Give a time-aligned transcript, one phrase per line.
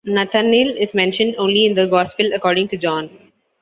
[0.03, 3.11] Nathanael is mentioned only in the Gospel according to John.